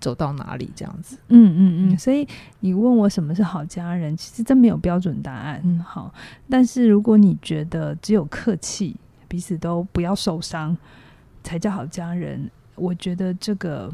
[0.00, 1.18] 走到哪里这样子。
[1.28, 1.98] 嗯嗯嗯。
[1.98, 2.26] 所以
[2.60, 5.60] 你问我什么是好家人，其实真没有标准答案。
[5.64, 6.14] 嗯，好。
[6.48, 8.96] 但是如果你觉得只有客气，
[9.28, 10.74] 彼此都不要受伤，
[11.44, 12.50] 才叫好家人。
[12.80, 13.92] 我觉得这个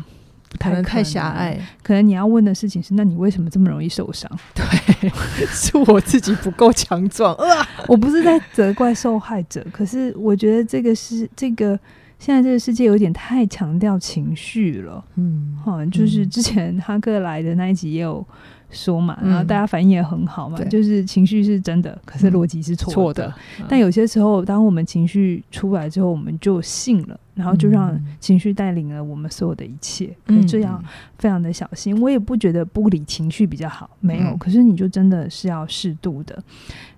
[0.59, 4.30] 可能太狭隘，可能你要问的事情是：那你为什么这么容易受伤？
[4.55, 4.64] 对，
[5.51, 7.34] 是我自己不够强壮。
[7.43, 11.78] 啊，我不是在责怪受害者，可是我觉得这个是这个
[12.18, 15.05] 现在这个世界有点太强调情绪了。
[15.16, 18.26] 嗯，好，就是之前哈克来的那一集也有。
[18.70, 23.32] 说嘛，然后大家反应也很好嘛，嗯、就是情绪是真的，可是逻辑是错的。
[23.68, 30.14] 但有些时候，当我们情绪出来之后，我们就信了，然后就让情绪带领了我们所有的一切。
[30.26, 30.82] 嗯、可这样
[31.18, 32.00] 非常的小心。
[32.00, 34.30] 我也不觉得不理情绪比较好，没有。
[34.30, 36.42] 嗯、可是你就真的是要适度的。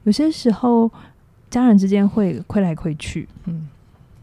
[0.05, 0.91] 有些时候，
[1.51, 3.69] 家人之间会亏来亏去，嗯，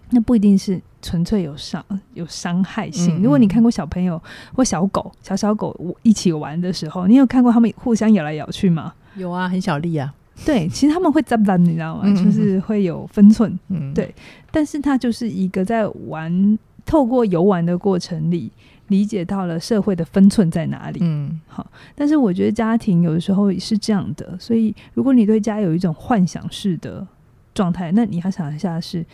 [0.10, 0.82] 那不一定是。
[1.06, 1.86] 纯粹有伤
[2.16, 3.22] 有伤害性。
[3.22, 4.20] 如果你看过小朋友
[4.56, 8.92] 或小狗、小小狗一起玩的时候，你有看过他们互相咬来咬去吗？
[9.16, 10.12] 有啊，很小力啊。
[10.44, 12.12] 对，其实他们会扎扎，你知道吗？
[12.16, 13.58] 就是会有分寸。
[13.70, 14.14] 嗯，对。
[14.50, 18.52] 但是它就是一个在玩，透过游玩的过程里，
[18.88, 21.02] 理解到了社会的分寸在哪里。
[21.04, 21.70] 嗯，好。
[21.94, 27.06] 但是我觉得家庭有的时候是这样的，所以如果你对家有一种幻想式的
[27.54, 29.06] 状态，那你要想一下是。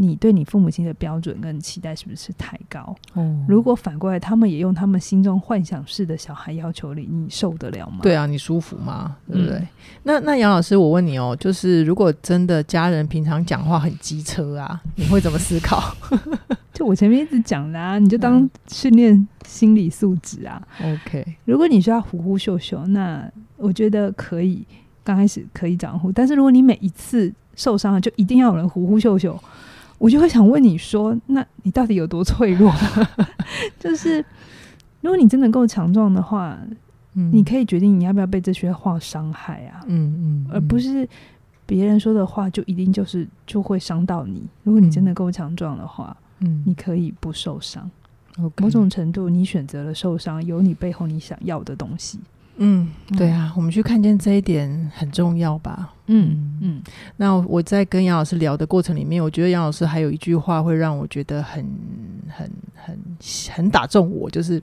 [0.00, 2.94] 你对你父母亲的标准跟期待是不是太高？
[3.14, 7.98] 哦，如果反过来，他们也用他们心中幻想式的小孩要求你，你受得了吗？
[8.02, 9.16] 对啊，你舒服吗？
[9.26, 9.58] 对不对？
[9.58, 9.68] 嗯、
[10.04, 15.92] 那那杨老师，我问你哦，就是如果真的家人平常讲话很机车啊， 你会怎么思考？
[16.72, 20.62] 就我前面一直讲的啊，你就当训练心理素质啊。
[20.80, 24.64] OK，如果你需要呼呼秀秀，那我觉得可以，
[25.02, 29.36] 刚开始可以这样呼，但是如果你每一次受伤了，就一定要有人呼呼秀秀。
[29.98, 32.72] 我就会想问你说，那你到底有多脆弱？
[33.78, 34.24] 就是
[35.00, 36.58] 如果你真的够强壮的话，
[37.14, 41.08] 嗯，你可以决定你要不要被这些话伤害啊，嗯嗯，嗯，而不是
[41.66, 44.46] 别人说的话就一定就是就会伤到你。
[44.62, 47.90] 如果你真的够强壮的话，嗯，你可以不受伤。
[48.56, 52.20] 某种程度，你选择了受伤，有你背后你想要的东西。
[52.60, 55.94] 嗯，对啊，我们去看见这一点很重要吧？
[56.06, 56.82] 嗯嗯。
[56.82, 56.82] 嗯，
[57.16, 61.64] 那我在跟杨老师聊的过程里面，我觉得杨老师还有一句话会让我觉得很、
[62.28, 62.98] 很、很、
[63.52, 64.60] 很打中我，就是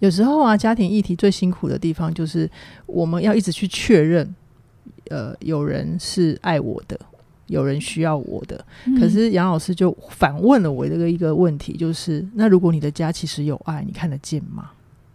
[0.00, 2.48] 有时候啊，家庭议题最辛苦的地方就是
[2.84, 4.34] 我们要一直去确认，
[5.08, 7.00] 呃，有人是爱我的，
[7.46, 8.62] 有人需要我的。
[8.84, 14.72] 嗯、可是杨老师就反问了我这个一个问题，就是那如果你的家其实有爱，你看得见吗？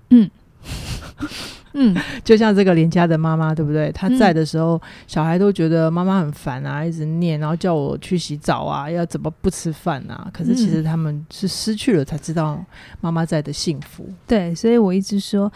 [0.10, 0.28] 嗯。
[1.80, 3.92] 嗯， 就像这个连家的妈妈，对不对？
[3.92, 10.28] 她在的时候，嗯、小孩都觉得妈妈很烦啊，一直念，然后叫我去洗澡啊，要怎么不吃饭啊？
[10.34, 12.60] 可是其实他们是失去了才知道
[13.00, 14.04] 妈妈在的幸福。
[14.08, 15.52] 嗯、对，所以我一直说，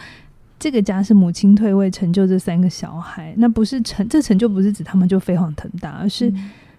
[0.60, 6.32] 这个家是母亲退位成就这三个小孩，那不是成这成就不是指他们就飞黄腾达，而是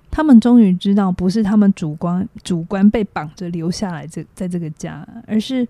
[0.10, 5.68] 他们终于知道，不是他们主观主观被绑着留下来这在这个家，而是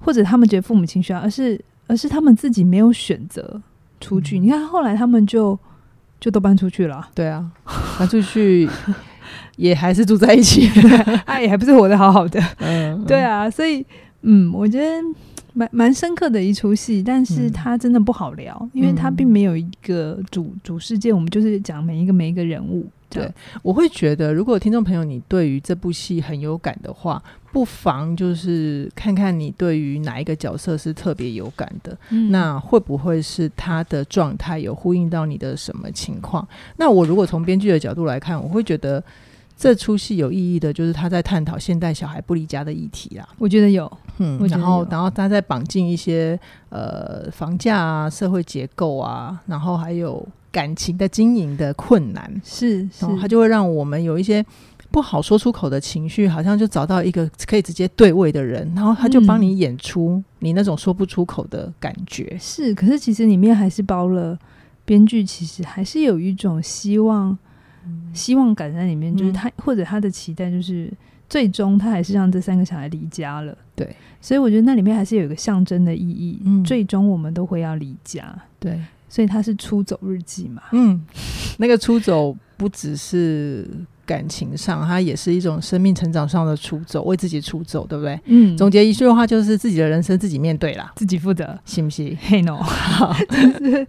[0.00, 1.60] 或者他们觉得父母亲需要，而是。
[1.90, 3.60] 而是他们自己没有选择
[4.00, 4.38] 出去。
[4.38, 5.58] 嗯、你看，后来他们就
[6.20, 7.08] 就都搬出去了。
[7.12, 7.50] 对啊，
[7.98, 8.68] 搬出去
[9.56, 10.68] 也还是住在一起，
[11.26, 12.40] 他也还不是活得好好的。
[12.58, 13.84] 嗯，对啊，所以
[14.22, 15.02] 嗯，我觉得
[15.52, 22.86] 蛮蛮深刻的一出戏，但是他真的不好聊，嗯、因为他并没有一个主主事件，我们就是讲每一个每一个人物。
[23.18, 23.32] 对，
[23.62, 36.46] 我会觉得，如果听众朋友你对于这部戏很有感的话，不妨就是看看你对于哪一个角色是特别有感的，嗯、那会不会是他的状态有呼应到你的什么情况？
[36.76, 39.02] 那我如果从编剧的角度来看，我会觉得
[39.56, 43.28] 这出戏有意义的，就是他在探讨现代小孩不离家的议题啦。
[43.36, 46.38] 我觉得有，嗯，然后然后他在绑进一些
[46.68, 54.44] 呃房价啊、社会结构啊，然后还有感情的经营的困难，是，是，然后他就会让我们有一些。
[54.92, 62.26] 不好说出口的情绪，好像就找到一个可以直接对位的人，然后他就帮你演出你那种说不出口的感觉。
[62.32, 64.36] 嗯、是，可是其实里面还是包了
[64.84, 67.30] 编剧，其实还是有一种希望、
[67.86, 70.92] 嗯、希望感在里面，就是他、嗯、或者他的期待，就是
[71.28, 73.56] 最终他还是让这三个小孩离家了。
[73.76, 76.42] 对，所以我觉得那里面还是有一个象征的意义。
[76.44, 78.36] 嗯，最终我们都会要离家。
[78.58, 78.76] 对，
[79.10, 80.62] 所以他是出走日记嘛。
[80.72, 81.04] 嗯，
[81.58, 83.68] 那个出走不只是。
[84.06, 88.20] 感情上，它也是一种生命成长上的出走，为自己出走，对不对？
[88.24, 92.18] 嗯，总结一句话就是自己的人生自己面对啦，自己负责，信不信？
[92.20, 92.58] 嘿喏，
[93.60, 93.86] 就是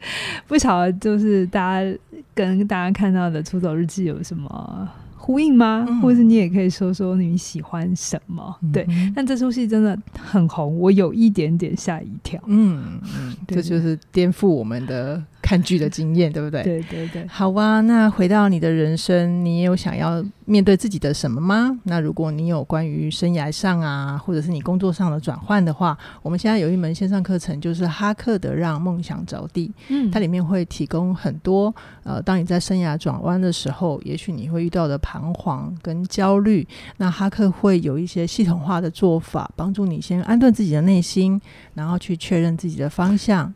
[0.48, 1.98] 不晓得，就是大家
[2.36, 4.88] 跟大家看到的《出走日记》有什么
[5.22, 5.86] 呼应吗？
[5.88, 8.58] 嗯、或者是你也可以说说你喜欢什么？
[8.64, 12.42] 嗯、对，但这出戏真的很红，我有一点点吓一跳。
[12.48, 15.24] 嗯嗯，这就是颠覆我们的。
[15.52, 16.64] 看剧的经验，对不对？
[16.64, 17.28] 对对对。
[17.28, 21.78] 好啊，那回到你的人生，你有想要面对自己的什么吗？
[21.84, 29.70] 那如果你有关于生涯上啊，或者是你工作上的转换的话，我们现在有一门线上课程，就是哈克的让梦想着地。
[29.90, 41.42] 嗯，它里面会提供很多呃，当你在生涯转弯的时候，也许你会遇到的彷徨跟焦虑，那哈克会有一些系统化的做法，帮助你先安顿自己的内心，
[41.74, 43.54] 然后去确认自己的方向。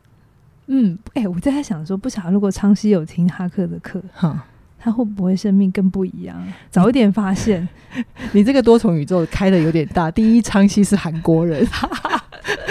[0.68, 4.44] 嗯，哎、欸，我在想说，不晓得如果昌西有听哈克的课，哈，
[4.78, 6.36] 他会不会生命更不一样？
[6.70, 7.68] 早一点发现，
[8.32, 10.10] 你这个多重宇宙开的有点大。
[10.10, 11.64] 第一，昌西是韩国人，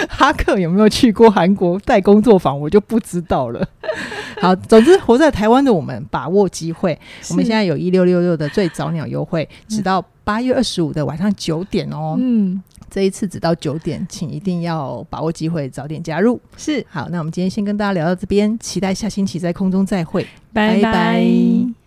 [0.08, 3.66] 哈克有没有去过韩国带工作坊，我就不知道了。
[4.40, 6.98] 好，总之活在台湾的我们，把握机会。
[7.30, 12.16] 我们现在有一六六六的最早鸟优惠，直到八月二十五的晚上九点哦。
[12.18, 12.62] 嗯。
[12.90, 16.40] 这一次只到九点，请一定要把握机会，早点加入。
[16.56, 20.82] 是，好，那我们今天先跟大家聊到这边，期待下星期在空中再会，拜拜。
[20.82, 21.85] 拜拜。